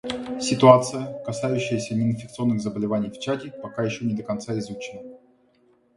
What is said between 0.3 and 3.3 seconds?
Ситуация, касающаяся неинфекционных заболеваний в